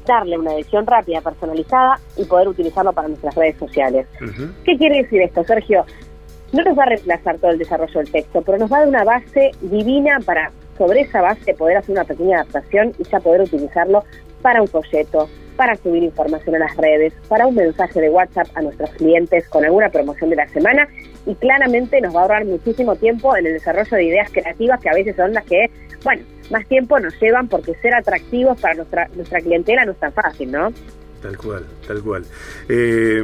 darle 0.06 0.38
una 0.38 0.54
edición 0.54 0.86
rápida, 0.86 1.20
personalizada 1.20 2.00
y 2.16 2.24
poder 2.24 2.48
utilizarlo 2.48 2.92
para 2.92 3.08
nuestras 3.08 3.34
redes 3.34 3.56
sociales. 3.58 4.06
¿Qué 4.64 4.76
quiere 4.76 5.02
decir 5.02 5.20
esto, 5.22 5.44
Sergio? 5.44 5.84
No 6.52 6.64
nos 6.64 6.78
va 6.78 6.82
a 6.82 6.86
reemplazar 6.86 7.38
todo 7.38 7.52
el 7.52 7.58
desarrollo 7.58 8.00
del 8.00 8.10
texto, 8.10 8.42
pero 8.42 8.58
nos 8.58 8.72
va 8.72 8.78
a 8.78 8.80
dar 8.80 8.88
una 8.88 9.04
base 9.04 9.52
divina 9.60 10.18
para 10.24 10.50
sobre 10.76 11.02
esa 11.02 11.20
base 11.20 11.52
poder 11.54 11.76
hacer 11.76 11.92
una 11.92 12.04
pequeña 12.04 12.40
adaptación 12.40 12.94
y 12.98 13.04
ya 13.04 13.20
poder 13.20 13.42
utilizarlo 13.42 14.02
para 14.40 14.62
un 14.62 14.68
folleto, 14.68 15.28
para 15.56 15.76
subir 15.76 16.02
información 16.02 16.56
a 16.56 16.60
las 16.60 16.76
redes, 16.78 17.12
para 17.28 17.46
un 17.46 17.54
mensaje 17.54 18.00
de 18.00 18.08
WhatsApp 18.08 18.48
a 18.54 18.62
nuestros 18.62 18.88
clientes 18.92 19.46
con 19.50 19.62
alguna 19.62 19.90
promoción 19.90 20.30
de 20.30 20.36
la 20.36 20.48
semana 20.48 20.88
y 21.26 21.34
claramente 21.34 22.00
nos 22.00 22.16
va 22.16 22.20
a 22.20 22.22
ahorrar 22.22 22.46
muchísimo 22.46 22.96
tiempo 22.96 23.36
en 23.36 23.46
el 23.46 23.52
desarrollo 23.52 23.94
de 23.94 24.04
ideas 24.04 24.30
creativas 24.32 24.80
que 24.80 24.88
a 24.88 24.94
veces 24.94 25.16
son 25.16 25.34
las 25.34 25.44
que, 25.44 25.70
bueno, 26.02 26.22
más 26.50 26.66
tiempo 26.66 26.98
nos 26.98 27.12
llevan 27.20 27.46
porque 27.48 27.74
ser 27.74 27.94
atractivos 27.94 28.58
para 28.58 28.74
nuestra, 28.74 29.08
nuestra 29.14 29.40
clientela 29.40 29.84
no 29.84 29.92
es 29.92 29.98
tan 29.98 30.14
fácil, 30.14 30.50
¿no? 30.50 30.72
Tal 31.20 31.36
cual, 31.36 31.66
tal 31.86 32.02
cual. 32.02 32.24
Eh, 32.70 33.22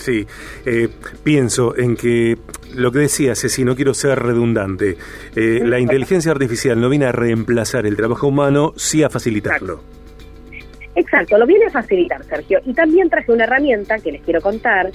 sí, 0.00 0.26
eh, 0.66 0.88
pienso 1.22 1.76
en 1.76 1.96
que 1.96 2.36
lo 2.74 2.90
que 2.90 3.00
decía 3.00 3.34
Ceci, 3.34 3.64
no 3.64 3.76
quiero 3.76 3.94
ser 3.94 4.18
redundante, 4.18 4.96
eh, 5.36 5.60
la 5.64 5.78
inteligencia 5.78 6.32
artificial 6.32 6.80
no 6.80 6.88
viene 6.88 7.06
a 7.06 7.12
reemplazar 7.12 7.86
el 7.86 7.96
trabajo 7.96 8.28
humano, 8.28 8.72
sí 8.76 9.02
a 9.02 9.10
facilitarlo. 9.10 9.80
Exacto, 10.94 11.38
lo 11.38 11.46
viene 11.46 11.66
a 11.66 11.70
facilitar, 11.70 12.24
Sergio. 12.24 12.60
Y 12.64 12.74
también 12.74 13.08
traje 13.08 13.32
una 13.32 13.44
herramienta 13.44 13.98
que 13.98 14.12
les 14.12 14.22
quiero 14.22 14.40
contar, 14.40 14.90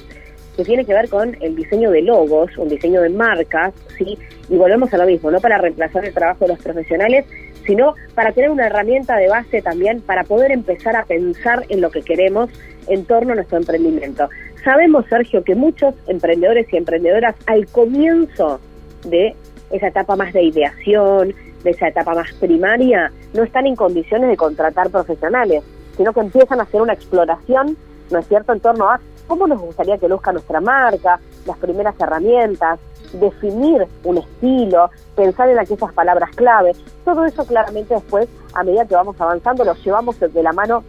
que 0.55 0.63
tiene 0.63 0.85
que 0.85 0.93
ver 0.93 1.09
con 1.09 1.35
el 1.41 1.55
diseño 1.55 1.91
de 1.91 2.01
logos, 2.01 2.57
un 2.57 2.69
diseño 2.69 3.01
de 3.01 3.09
marcas, 3.09 3.73
¿sí? 3.97 4.17
Y 4.49 4.55
volvemos 4.55 4.93
a 4.93 4.97
lo 4.97 5.05
mismo, 5.05 5.31
no 5.31 5.39
para 5.39 5.57
reemplazar 5.57 6.05
el 6.05 6.13
trabajo 6.13 6.45
de 6.45 6.49
los 6.49 6.59
profesionales, 6.59 7.25
sino 7.65 7.95
para 8.13 8.31
tener 8.31 8.49
una 8.49 8.67
herramienta 8.67 9.17
de 9.17 9.27
base 9.27 9.61
también 9.61 10.01
para 10.01 10.23
poder 10.23 10.51
empezar 10.51 10.95
a 10.95 11.05
pensar 11.05 11.65
en 11.69 11.81
lo 11.81 11.89
que 11.89 12.01
queremos 12.01 12.49
en 12.87 13.05
torno 13.05 13.33
a 13.33 13.35
nuestro 13.35 13.57
emprendimiento. 13.57 14.29
Sabemos, 14.65 15.05
Sergio, 15.07 15.43
que 15.43 15.55
muchos 15.55 15.93
emprendedores 16.07 16.67
y 16.73 16.77
emprendedoras 16.77 17.35
al 17.45 17.67
comienzo 17.67 18.59
de 19.05 19.35
esa 19.69 19.87
etapa 19.87 20.17
más 20.17 20.33
de 20.33 20.43
ideación, 20.43 21.33
de 21.63 21.69
esa 21.69 21.87
etapa 21.87 22.13
más 22.13 22.33
primaria, 22.33 23.11
no 23.33 23.43
están 23.43 23.67
en 23.67 23.75
condiciones 23.75 24.29
de 24.29 24.35
contratar 24.35 24.89
profesionales 24.89 25.63
sino 25.95 26.13
que 26.13 26.19
empiezan 26.19 26.59
a 26.59 26.63
hacer 26.63 26.81
una 26.81 26.93
exploración, 26.93 27.77
¿no 28.11 28.19
es 28.19 28.27
cierto?, 28.27 28.53
en 28.53 28.59
torno 28.59 28.89
a 28.89 28.99
cómo 29.27 29.47
nos 29.47 29.59
gustaría 29.59 29.97
que 29.97 30.07
luzca 30.07 30.31
nuestra 30.31 30.61
marca, 30.61 31.19
las 31.45 31.57
primeras 31.57 31.95
herramientas, 31.99 32.79
definir 33.13 33.87
un 34.03 34.17
estilo, 34.17 34.89
pensar 35.15 35.49
en 35.49 35.59
aquellas 35.59 35.93
palabras 35.93 36.31
clave. 36.35 36.73
Todo 37.03 37.25
eso 37.25 37.45
claramente 37.45 37.93
después, 37.93 38.27
a 38.53 38.63
medida 38.63 38.85
que 38.85 38.95
vamos 38.95 39.19
avanzando, 39.19 39.63
lo 39.63 39.73
llevamos 39.75 40.19
de 40.19 40.43
la 40.43 40.51
mano 40.51 40.83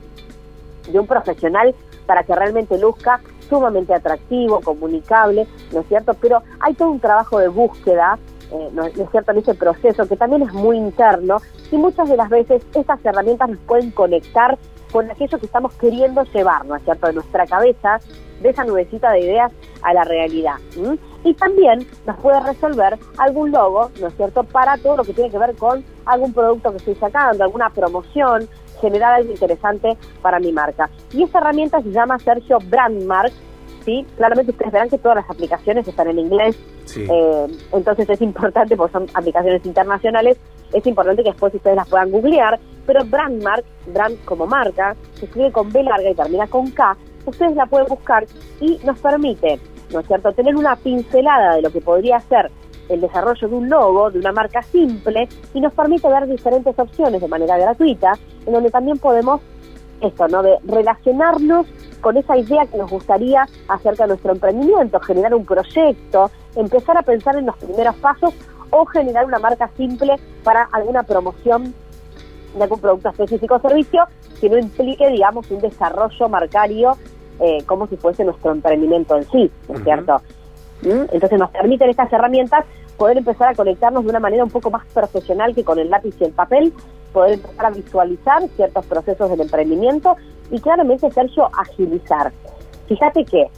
de 0.90 0.98
un 0.98 1.06
profesional 1.06 1.74
para 2.06 2.24
que 2.24 2.34
realmente 2.34 2.78
luzca 2.78 3.20
sumamente 3.48 3.94
atractivo, 3.94 4.60
comunicable, 4.60 5.46
¿no 5.72 5.80
es 5.80 5.88
cierto? 5.88 6.14
Pero 6.14 6.42
hay 6.60 6.74
todo 6.74 6.90
un 6.90 7.00
trabajo 7.00 7.38
de 7.38 7.48
búsqueda, 7.48 8.18
eh, 8.52 8.70
¿no 8.72 8.84
es 8.84 9.10
cierto?, 9.10 9.32
en 9.32 9.38
ese 9.38 9.54
proceso 9.54 10.06
que 10.06 10.16
también 10.16 10.42
es 10.42 10.52
muy 10.52 10.76
interno 10.76 11.38
y 11.70 11.76
muchas 11.76 12.08
de 12.08 12.16
las 12.16 12.28
veces 12.28 12.62
estas 12.74 13.04
herramientas 13.04 13.48
nos 13.48 13.58
pueden 13.60 13.90
conectar 13.90 14.56
con 14.92 15.10
aquello 15.10 15.38
que 15.38 15.46
estamos 15.46 15.74
queriendo 15.74 16.22
llevar, 16.24 16.64
¿no 16.64 16.76
es 16.76 16.84
cierto?, 16.84 17.08
de 17.08 17.14
nuestra 17.14 17.46
cabeza, 17.46 17.98
de 18.40 18.50
esa 18.50 18.64
nubecita 18.64 19.10
de 19.10 19.20
ideas 19.20 19.52
a 19.82 19.94
la 19.94 20.04
realidad. 20.04 20.56
Y 21.24 21.34
también 21.34 21.86
nos 22.06 22.16
puede 22.18 22.38
resolver 22.40 22.98
algún 23.18 23.50
logo, 23.50 23.90
¿no 24.00 24.08
es 24.08 24.16
cierto?, 24.16 24.44
para 24.44 24.76
todo 24.78 24.98
lo 24.98 25.04
que 25.04 25.12
tiene 25.12 25.30
que 25.30 25.38
ver 25.38 25.56
con 25.56 25.84
algún 26.04 26.32
producto 26.32 26.70
que 26.70 26.76
estoy 26.76 26.94
sacando, 26.94 27.42
alguna 27.42 27.70
promoción, 27.70 28.48
generar 28.80 29.14
algo 29.14 29.32
interesante 29.32 29.96
para 30.22 30.38
mi 30.38 30.52
marca. 30.52 30.90
Y 31.12 31.22
esta 31.22 31.38
herramienta 31.38 31.82
se 31.82 31.90
llama 31.90 32.18
Sergio 32.18 32.58
Brandmark, 32.68 33.32
¿sí? 33.84 34.06
Claramente 34.16 34.52
ustedes 34.52 34.72
verán 34.72 34.88
que 34.88 34.98
todas 34.98 35.16
las 35.16 35.30
aplicaciones 35.30 35.86
están 35.86 36.08
en 36.08 36.18
inglés, 36.18 36.58
eh, 36.96 37.46
entonces 37.72 38.08
es 38.08 38.20
importante, 38.20 38.76
porque 38.76 38.92
son 38.92 39.06
aplicaciones 39.14 39.64
internacionales, 39.64 40.38
es 40.72 40.86
importante 40.86 41.22
que 41.22 41.30
después 41.30 41.54
ustedes 41.54 41.76
las 41.76 41.88
puedan 41.88 42.10
googlear, 42.10 42.58
pero 42.86 43.04
Brandmark, 43.04 43.64
brand 43.86 44.24
como 44.24 44.46
marca, 44.46 44.96
se 45.14 45.26
escribe 45.26 45.52
con 45.52 45.70
B 45.72 45.82
larga 45.82 46.10
y 46.10 46.14
termina 46.14 46.46
con 46.46 46.70
K, 46.70 46.96
ustedes 47.24 47.56
la 47.56 47.66
pueden 47.66 47.86
buscar 47.88 48.26
y 48.60 48.78
nos 48.84 48.98
permite, 48.98 49.60
¿no 49.92 50.00
es 50.00 50.06
cierto?, 50.06 50.32
tener 50.32 50.56
una 50.56 50.76
pincelada 50.76 51.56
de 51.56 51.62
lo 51.62 51.70
que 51.70 51.80
podría 51.80 52.20
ser 52.20 52.50
el 52.88 53.00
desarrollo 53.00 53.48
de 53.48 53.54
un 53.54 53.68
logo, 53.68 54.10
de 54.10 54.18
una 54.18 54.32
marca 54.32 54.62
simple, 54.62 55.28
y 55.54 55.60
nos 55.60 55.72
permite 55.72 56.08
ver 56.08 56.26
diferentes 56.26 56.78
opciones 56.78 57.20
de 57.20 57.28
manera 57.28 57.58
gratuita, 57.58 58.12
en 58.46 58.52
donde 58.52 58.70
también 58.70 58.98
podemos, 58.98 59.40
esto, 60.00 60.28
¿no?, 60.28 60.42
de 60.42 60.56
relacionarnos 60.64 61.66
con 62.00 62.16
esa 62.16 62.36
idea 62.36 62.66
que 62.66 62.78
nos 62.78 62.90
gustaría 62.90 63.46
acerca 63.68 64.04
de 64.04 64.08
nuestro 64.10 64.32
emprendimiento, 64.32 65.00
generar 65.00 65.34
un 65.34 65.44
proyecto, 65.44 66.30
empezar 66.54 66.96
a 66.96 67.02
pensar 67.02 67.36
en 67.36 67.46
los 67.46 67.56
primeros 67.56 67.96
pasos 67.96 68.34
o 68.70 68.84
generar 68.86 69.24
una 69.24 69.38
marca 69.38 69.70
simple 69.76 70.16
para 70.44 70.68
alguna 70.72 71.02
promoción 71.02 71.74
de 72.56 72.62
algún 72.62 72.80
producto 72.80 73.08
específico 73.10 73.56
o 73.56 73.60
servicio 73.60 74.04
que 74.40 74.48
no 74.48 74.58
implique, 74.58 75.08
digamos, 75.08 75.50
un 75.50 75.60
desarrollo 75.60 76.28
marcario 76.28 76.96
eh, 77.38 77.58
como 77.66 77.86
si 77.86 77.96
fuese 77.96 78.24
nuestro 78.24 78.52
emprendimiento 78.52 79.16
en 79.16 79.24
sí, 79.30 79.50
¿no 79.68 79.76
es 79.76 79.84
cierto? 79.84 80.22
¿Mm? 80.82 81.06
Entonces 81.12 81.38
nos 81.38 81.50
permiten 81.50 81.90
estas 81.90 82.12
herramientas 82.12 82.64
poder 82.96 83.18
empezar 83.18 83.48
a 83.48 83.54
conectarnos 83.54 84.04
de 84.04 84.10
una 84.10 84.20
manera 84.20 84.44
un 84.44 84.50
poco 84.50 84.70
más 84.70 84.84
profesional 84.86 85.54
que 85.54 85.64
con 85.64 85.78
el 85.78 85.90
lápiz 85.90 86.14
y 86.20 86.24
el 86.24 86.32
papel, 86.32 86.72
poder 87.12 87.34
empezar 87.34 87.66
a 87.66 87.70
visualizar 87.70 88.48
ciertos 88.56 88.86
procesos 88.86 89.30
del 89.30 89.40
emprendimiento 89.40 90.16
y 90.50 90.60
claramente, 90.60 91.10
Sergio, 91.10 91.48
agilizar. 91.58 92.32
Fíjate 92.86 93.24
que 93.24 93.50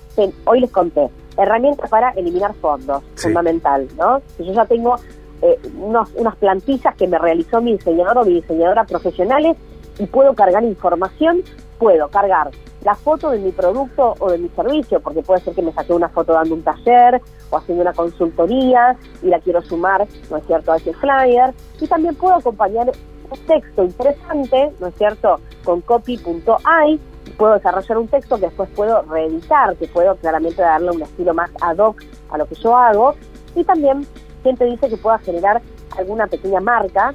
hoy 0.44 0.60
les 0.60 0.70
conté, 0.70 1.08
herramientas 1.36 1.90
para 1.90 2.10
eliminar 2.10 2.54
fondos, 2.54 3.02
fundamental, 3.14 3.86
¿no? 3.96 4.20
Yo 4.38 4.52
ya 4.52 4.64
tengo 4.64 4.96
eh, 5.42 5.58
unos, 5.78 6.10
unas 6.14 6.34
plantillas 6.36 6.94
que 6.96 7.06
me 7.06 7.18
realizó 7.18 7.60
mi 7.60 7.72
diseñador 7.72 8.18
o 8.18 8.24
mi 8.24 8.34
diseñadora 8.34 8.84
profesionales 8.84 9.56
y 9.98 10.06
puedo 10.06 10.34
cargar 10.34 10.64
información, 10.64 11.42
puedo 11.78 12.08
cargar 12.08 12.50
la 12.82 12.94
foto 12.94 13.30
de 13.30 13.38
mi 13.38 13.52
producto 13.52 14.14
o 14.18 14.30
de 14.30 14.38
mi 14.38 14.48
servicio, 14.50 15.00
porque 15.00 15.22
puede 15.22 15.40
ser 15.40 15.54
que 15.54 15.62
me 15.62 15.72
saqué 15.72 15.92
una 15.92 16.08
foto 16.08 16.32
dando 16.32 16.54
un 16.54 16.62
taller 16.62 17.20
o 17.50 17.56
haciendo 17.56 17.82
una 17.82 17.92
consultoría 17.92 18.96
y 19.22 19.26
la 19.26 19.40
quiero 19.40 19.62
sumar, 19.62 20.06
¿no 20.30 20.36
es 20.36 20.46
cierto?, 20.46 20.72
a 20.72 20.76
ese 20.76 20.92
flyer. 20.94 21.52
Y 21.80 21.86
también 21.86 22.14
puedo 22.14 22.34
acompañar 22.34 22.92
un 23.30 23.38
texto 23.46 23.84
interesante, 23.84 24.72
¿no 24.80 24.86
es 24.86 24.94
cierto?, 24.94 25.40
con 25.64 25.80
copy.ai. 25.80 27.00
Puedo 27.36 27.54
desarrollar 27.54 27.98
un 27.98 28.08
texto 28.08 28.36
que 28.36 28.46
después 28.46 28.70
puedo 28.74 29.02
reeditar, 29.02 29.76
que 29.76 29.86
puedo 29.86 30.16
claramente 30.16 30.62
darle 30.62 30.90
un 30.90 31.02
estilo 31.02 31.34
más 31.34 31.50
ad 31.60 31.78
hoc 31.78 32.02
a 32.30 32.38
lo 32.38 32.46
que 32.46 32.54
yo 32.54 32.76
hago. 32.76 33.14
Y 33.54 33.64
también 33.64 34.06
siempre 34.42 34.66
dice 34.66 34.88
que 34.88 34.96
pueda 34.96 35.18
generar 35.18 35.60
alguna 35.96 36.26
pequeña 36.26 36.60
marca 36.60 37.12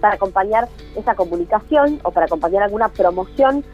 para 0.00 0.14
acompañar 0.14 0.68
esa 0.96 1.14
comunicación 1.14 2.00
o 2.02 2.10
para 2.10 2.26
acompañar 2.26 2.64
alguna 2.64 2.88
promoción 2.88 3.64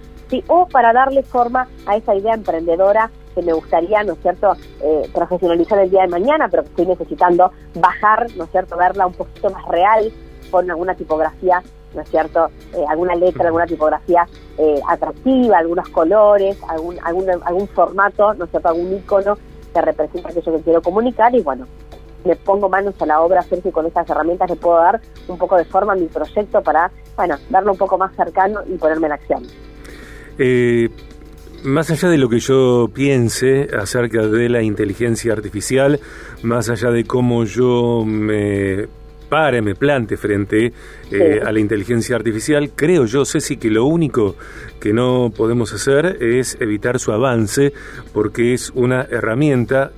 o 0.49 0.67
para 0.69 0.93
darle 0.93 1.23
forma 1.23 1.69
a 1.87 1.97
esa 1.97 2.15
idea 2.15 2.35
emprendedora 2.35 3.11
que 3.35 3.43
me 3.43 3.53
gustaría, 3.53 4.03
¿no 4.03 4.15
es 4.15 4.21
cierto?, 4.21 4.57
eh, 4.83 5.09
profesionalizar 5.15 5.79
el 5.79 5.91
día 5.91 6.03
de 6.03 6.09
mañana, 6.09 6.49
pero 6.49 6.65
que 6.65 6.71
estoy 6.71 6.87
necesitando 6.87 7.53
bajar, 7.75 8.27
¿no 8.37 8.45
es 8.45 8.51
cierto?, 8.51 8.77
verla 8.77 9.07
un 9.07 9.15
poquito 9.15 9.51
más 9.51 9.65
real 9.67 10.13
con 10.51 10.71
alguna 10.71 10.95
tipografía, 10.95 11.63
¿no 11.95 12.03
es 12.03 12.11
cierto?, 12.11 12.49
eh, 12.75 12.85
alguna 12.89 13.15
letra, 13.15 13.47
alguna 13.47 13.67
tipografía 13.67 14.27
eh, 14.59 14.81
atractiva, 14.89 15.59
algunos 15.59 15.89
colores, 15.91 16.59
algún, 16.69 16.97
algún, 17.05 17.31
algún 17.45 17.69
formato, 17.69 18.35
¿no 18.35 18.45
es 18.45 18.51
cierto?, 18.51 18.69
algún 18.69 18.95
icono 18.95 19.39
que 19.73 19.81
representa 19.83 20.31
aquello 20.31 20.57
que 20.57 20.63
quiero 20.63 20.83
comunicar 20.83 21.35
y 21.35 21.41
bueno, 21.41 21.67
me 22.25 22.37
pongo 22.37 22.69
manos 22.69 22.95
a 23.01 23.07
la 23.07 23.21
obra, 23.21 23.43
Sergio, 23.43 23.73
con 23.73 23.87
estas 23.87 24.09
herramientas 24.11 24.51
le 24.51 24.57
puedo 24.57 24.77
dar 24.77 25.01
un 25.29 25.39
poco 25.39 25.57
de 25.57 25.65
forma 25.65 25.93
a 25.93 25.97
mi 25.97 26.07
proyecto 26.07 26.63
para, 26.63 26.91
bueno, 27.17 27.37
darlo 27.49 27.73
un 27.73 27.79
poco 27.79 27.97
más 27.97 28.15
cercano 28.17 28.61
y 28.67 28.77
ponerme 28.77 29.07
en 29.07 29.13
acción. 29.13 29.43
Eh, 30.39 30.89
más 31.65 31.91
allá 31.91 32.09
de 32.09 32.19
lo 32.19 32.29
que 32.29 32.39
yo 32.39 32.89
piense 32.95 33.69
acerca 33.77 34.27
de 34.27 34.49
la 34.49 34.63
inteligencia 34.63 35.33
artificial, 35.33 35.99
más 36.43 36.71
allá 36.71 36.91
de 36.91 37.05
cómo 37.05 37.45
yo 37.45 38.05
me 38.07 38.87
pare, 39.29 39.61
me 39.61 39.75
plante 39.75 40.17
frente 40.17 40.73
eh, 41.11 41.41
a 41.45 41.53
la 41.53 41.61
inteligencia 41.61 42.17
artificial, 42.17 42.71
creo 42.75 43.05
yo, 43.05 43.25
Ceci, 43.25 43.57
que 43.57 43.71
lo 43.71 43.85
único 43.85 44.37
que 44.81 44.93
no 44.93 45.33
podemos 45.37 45.73
hacer 45.73 46.23
es 46.23 46.57
evitar 46.61 46.99
su 46.99 47.13
avance 47.13 47.73
porque 48.13 48.55
es 48.55 48.71
una 48.75 49.03
herramienta 49.03 49.93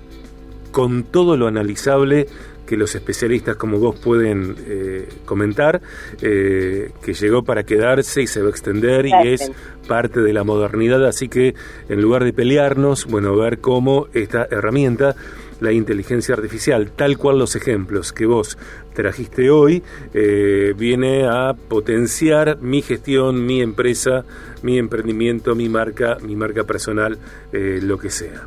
con 0.73 1.05
todo 1.05 1.37
lo 1.37 1.47
analizable 1.47 2.27
que 2.71 2.77
los 2.77 2.95
especialistas 2.95 3.57
como 3.57 3.81
vos 3.81 3.99
pueden 3.99 4.55
eh, 4.65 5.09
comentar, 5.25 5.81
eh, 6.23 6.93
que 7.05 7.15
llegó 7.15 7.43
para 7.43 7.65
quedarse 7.65 8.23
y 8.23 8.29
se 8.29 8.43
va 8.43 8.47
a 8.47 8.51
extender 8.51 9.07
y 9.07 9.13
es 9.25 9.51
parte 9.89 10.21
de 10.21 10.33
la 10.33 10.45
modernidad, 10.45 11.05
así 11.05 11.29
que 11.29 11.57
en 11.89 12.01
lugar 12.01 12.23
de 12.23 12.33
pelearnos, 12.33 13.07
bueno, 13.07 13.35
ver 13.35 13.59
cómo 13.59 14.07
esta 14.15 14.47
herramienta 14.49 15.17
la 15.59 15.73
inteligencia 15.73 16.37
artificial, 16.37 16.93
tal 16.93 17.19
cual 17.19 17.41
los 17.41 17.57
ejemplos 17.57 18.13
que 18.13 18.25
vos 18.25 18.57
trajiste 18.95 19.51
hoy, 19.51 19.83
eh, 20.15 20.73
viene 20.77 21.25
a 21.25 21.55
potenciar 21.55 22.59
mi 22.59 22.83
gestión, 22.83 23.47
mi 23.47 23.63
empresa, 23.63 24.25
mi 24.63 24.79
emprendimiento, 24.79 25.57
mi 25.57 25.69
marca, 25.69 26.19
mi 26.23 26.37
marca 26.37 26.63
personal, 26.63 27.19
lo 27.51 27.99
que 27.99 28.11
sea. 28.11 28.43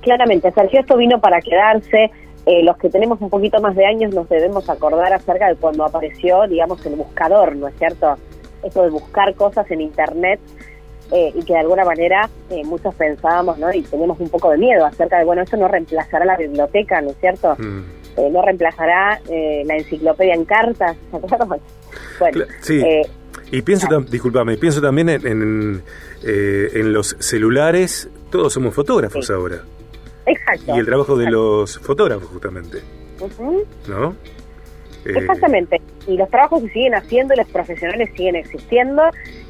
Claramente, 0.00 0.50
Sergio, 0.50 0.80
esto 0.80 0.96
vino 0.96 1.20
para 1.20 1.40
quedarse. 1.40 2.10
Eh, 2.46 2.62
los 2.62 2.76
que 2.76 2.88
tenemos 2.88 3.20
un 3.20 3.28
poquito 3.28 3.60
más 3.60 3.74
de 3.74 3.84
años 3.84 4.14
nos 4.14 4.28
debemos 4.28 4.68
acordar 4.70 5.12
acerca 5.12 5.48
de 5.48 5.56
cuando 5.56 5.84
apareció, 5.84 6.46
digamos, 6.46 6.84
el 6.86 6.94
buscador, 6.94 7.56
¿no 7.56 7.66
es 7.66 7.74
cierto? 7.76 8.16
Eso 8.62 8.84
de 8.84 8.90
buscar 8.90 9.34
cosas 9.34 9.68
en 9.70 9.80
Internet 9.80 10.40
eh, 11.12 11.32
y 11.34 11.44
que 11.44 11.52
de 11.52 11.60
alguna 11.60 11.84
manera 11.84 12.28
eh, 12.50 12.64
muchos 12.64 12.92
pensábamos, 12.94 13.58
¿no? 13.58 13.72
Y 13.72 13.82
teníamos 13.82 14.18
un 14.18 14.28
poco 14.28 14.50
de 14.50 14.58
miedo 14.58 14.84
acerca 14.84 15.18
de, 15.18 15.24
bueno, 15.24 15.42
eso 15.42 15.56
no 15.56 15.68
reemplazará 15.68 16.24
la 16.24 16.36
biblioteca, 16.36 17.00
¿no 17.00 17.10
es 17.10 17.16
cierto? 17.20 17.54
Mm. 17.58 17.80
Eh, 18.16 18.30
no 18.30 18.42
reemplazará 18.42 19.20
la 19.28 19.76
enciclopedia 19.76 20.34
en 20.34 20.44
cartas, 20.44 20.96
Bueno, 22.18 22.44
sí. 22.60 22.82
y 23.52 23.62
pienso, 23.62 23.86
discúlpame, 24.00 24.56
pienso 24.56 24.80
también 24.80 25.08
en, 25.10 25.82
en, 26.22 26.92
los 26.92 27.16
celulares, 27.18 28.08
todos 28.30 28.52
somos 28.52 28.74
fotógrafos 28.74 29.30
ahora. 29.30 29.62
Exacto. 30.46 30.76
Y 30.76 30.78
el 30.78 30.86
trabajo 30.86 31.16
de 31.16 31.30
los 31.30 31.78
fotógrafos, 31.78 32.28
justamente. 32.28 32.82
¿No? 33.88 34.14
Exactamente. 35.04 35.80
Y 36.06 36.16
los 36.16 36.28
trabajos 36.30 36.62
se 36.62 36.68
siguen 36.70 36.94
haciendo 36.94 37.34
y 37.34 37.36
los 37.36 37.48
profesionales 37.48 38.10
siguen 38.16 38.36
existiendo 38.36 39.02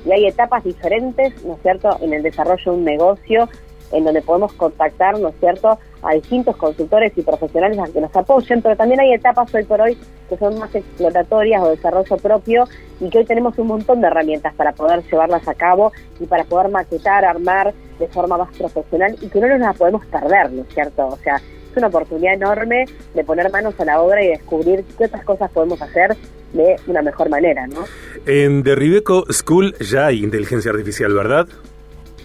y 0.04 0.12
hay 0.12 0.26
etapas 0.26 0.64
diferentes, 0.64 1.42
¿no 1.44 1.54
es 1.54 1.62
cierto?, 1.62 1.98
en 2.00 2.12
el 2.12 2.22
desarrollo 2.22 2.72
de 2.72 2.78
un 2.78 2.84
negocio 2.84 3.48
en 3.92 4.04
donde 4.04 4.22
podemos 4.22 4.52
contactar, 4.54 5.18
¿no 5.18 5.28
es 5.28 5.34
cierto?, 5.38 5.78
a 6.02 6.14
distintos 6.14 6.56
consultores 6.56 7.12
y 7.16 7.22
profesionales 7.22 7.78
a 7.78 7.92
que 7.92 8.00
nos 8.00 8.14
apoyen, 8.14 8.62
pero 8.62 8.76
también 8.76 9.00
hay 9.00 9.12
etapas 9.12 9.52
hoy 9.54 9.64
por 9.64 9.80
hoy 9.80 9.98
que 10.28 10.36
son 10.36 10.58
más 10.58 10.74
explotatorias 10.74 11.62
o 11.62 11.70
desarrollo 11.70 12.16
propio 12.16 12.64
y 13.00 13.08
que 13.08 13.18
hoy 13.18 13.24
tenemos 13.24 13.58
un 13.58 13.68
montón 13.68 14.00
de 14.00 14.06
herramientas 14.06 14.54
para 14.54 14.72
poder 14.72 15.02
llevarlas 15.04 15.46
a 15.48 15.54
cabo 15.54 15.92
y 16.20 16.26
para 16.26 16.44
poder 16.44 16.70
maquetar, 16.70 17.24
armar 17.24 17.74
de 17.98 18.08
forma 18.08 18.38
más 18.38 18.56
profesional 18.56 19.16
y 19.20 19.28
que 19.28 19.40
no 19.40 19.48
nos 19.48 19.60
las 19.60 19.76
podemos 19.76 20.04
perder, 20.06 20.52
¿no 20.52 20.62
es 20.62 20.68
cierto? 20.74 21.06
O 21.08 21.16
sea, 21.18 21.36
es 21.36 21.76
una 21.76 21.88
oportunidad 21.88 22.34
enorme 22.34 22.86
de 23.14 23.24
poner 23.24 23.50
manos 23.50 23.74
a 23.78 23.84
la 23.84 24.00
obra 24.00 24.22
y 24.22 24.28
descubrir 24.28 24.84
qué 24.96 25.06
otras 25.06 25.24
cosas 25.24 25.50
podemos 25.50 25.80
hacer 25.82 26.16
de 26.52 26.76
una 26.86 27.02
mejor 27.02 27.28
manera, 27.28 27.66
¿no? 27.66 27.84
En 28.26 28.62
Derribeco 28.62 29.26
School 29.30 29.74
ya 29.78 30.06
hay 30.06 30.22
inteligencia 30.22 30.70
artificial, 30.70 31.12
¿verdad? 31.12 31.46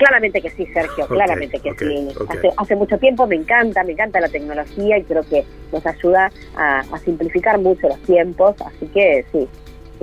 Claramente 0.02 0.42
que 0.42 0.50
sí, 0.50 0.66
Sergio, 0.74 1.06
claramente 1.06 1.60
que 1.60 1.76
sí. 1.78 2.08
Hace, 2.58 2.76
mucho 2.76 2.98
tiempo 2.98 3.28
me 3.28 3.36
encanta, 3.36 3.84
me 3.84 3.92
encanta 3.92 4.20
la 4.20 4.30
tecnología 4.30 4.98
y 4.98 5.04
creo 5.04 5.22
que 5.22 5.46
nos 5.72 5.86
ayuda 5.86 6.32
a, 6.56 6.84
simplificar 7.06 7.60
mucho 7.60 7.88
los 7.88 8.02
tiempos, 8.02 8.56
así 8.66 8.88
que 8.88 9.24
sí, 9.32 9.48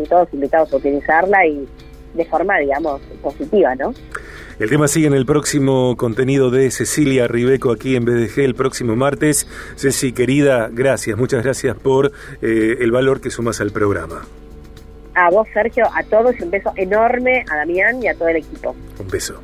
todos 0.09 0.33
invitados 0.33 0.73
a 0.73 0.77
utilizarla 0.77 1.45
y 1.47 1.67
de 2.15 2.25
forma, 2.27 2.59
digamos, 2.59 3.01
positiva, 3.21 3.75
¿no? 3.75 3.93
El 4.61 4.71
tema 4.71 4.87
sigue 4.87 5.09
en 5.09 5.15
el 5.15 5.27
próximo 5.27 5.97
contenido 5.97 6.53
de 6.53 6.71
Cecilia 6.71 7.27
Ribeco 7.27 7.73
aquí 7.73 7.97
en 7.97 8.05
BDG 8.05 8.39
el 8.39 8.55
próximo 8.55 8.95
martes. 8.95 9.49
Ceci, 9.75 10.13
querida, 10.13 10.69
gracias, 10.71 11.19
muchas 11.19 11.43
gracias 11.43 11.77
por 11.77 12.13
eh, 12.41 12.77
el 12.79 12.93
valor 12.93 13.21
que 13.21 13.31
sumas 13.31 13.61
al 13.61 13.73
programa. 13.73 14.23
A 15.15 15.29
vos, 15.31 15.49
Sergio, 15.53 15.87
a 15.93 16.05
todos 16.05 16.39
y 16.39 16.45
un 16.45 16.53
beso 16.53 16.73
enorme 16.77 17.45
a 17.51 17.57
Damián 17.57 18.01
y 18.01 18.07
a 18.07 18.15
todo 18.15 18.29
el 18.29 18.37
equipo. 18.37 18.77
Un 19.01 19.09
beso. 19.09 19.43